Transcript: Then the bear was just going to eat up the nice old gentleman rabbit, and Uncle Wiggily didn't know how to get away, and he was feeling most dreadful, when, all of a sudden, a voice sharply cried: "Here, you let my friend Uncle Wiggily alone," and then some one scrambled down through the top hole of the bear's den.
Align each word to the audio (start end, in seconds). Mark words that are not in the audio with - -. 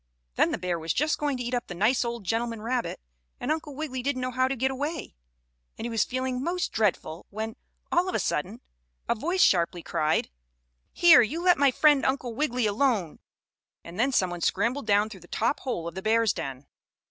Then 0.33 0.49
the 0.51 0.57
bear 0.57 0.79
was 0.79 0.93
just 0.95 1.19
going 1.19 1.37
to 1.37 1.43
eat 1.43 1.53
up 1.53 1.67
the 1.67 1.75
nice 1.75 2.03
old 2.03 2.23
gentleman 2.23 2.59
rabbit, 2.63 2.99
and 3.39 3.51
Uncle 3.51 3.75
Wiggily 3.75 4.01
didn't 4.01 4.23
know 4.23 4.31
how 4.31 4.47
to 4.47 4.55
get 4.55 4.71
away, 4.71 5.13
and 5.77 5.85
he 5.85 5.91
was 5.91 6.03
feeling 6.03 6.43
most 6.43 6.71
dreadful, 6.71 7.27
when, 7.29 7.55
all 7.91 8.09
of 8.09 8.15
a 8.15 8.19
sudden, 8.19 8.61
a 9.07 9.13
voice 9.13 9.43
sharply 9.43 9.83
cried: 9.83 10.31
"Here, 10.91 11.21
you 11.21 11.43
let 11.43 11.59
my 11.59 11.69
friend 11.69 12.03
Uncle 12.03 12.33
Wiggily 12.33 12.65
alone," 12.65 13.19
and 13.83 13.99
then 13.99 14.11
some 14.11 14.31
one 14.31 14.41
scrambled 14.41 14.87
down 14.87 15.07
through 15.07 15.19
the 15.19 15.27
top 15.27 15.59
hole 15.59 15.87
of 15.87 15.93
the 15.93 16.01
bear's 16.01 16.33
den. 16.33 16.65